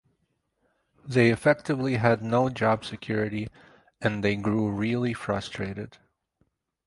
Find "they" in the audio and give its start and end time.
1.05-1.29, 4.23-4.35